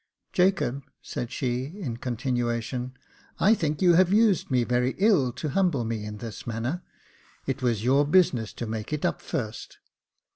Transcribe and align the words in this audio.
Jacob," 0.33 0.81
said 1.03 1.31
she 1.31 1.63
in 1.79 1.95
continuation," 1.95 2.97
I 3.49 3.53
think 3.53 3.83
you 3.83 3.93
have 3.93 4.11
used 4.11 4.49
me 4.49 4.63
very 4.63 4.95
ill 4.97 5.31
to 5.33 5.49
humble 5.49 5.85
me 5.85 6.05
in 6.05 6.17
this 6.17 6.47
manner. 6.47 6.81
It 7.45 7.61
was 7.61 7.83
your 7.83 8.03
business 8.03 8.51
to 8.53 8.65
make 8.65 8.91
it 8.91 9.05
up 9.05 9.21
first." 9.21 9.77